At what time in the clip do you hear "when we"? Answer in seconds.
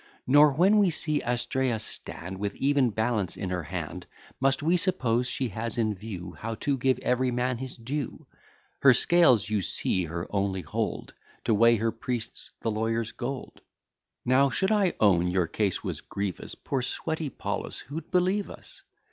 0.53-0.89